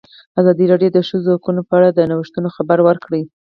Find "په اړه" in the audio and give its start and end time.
1.67-1.89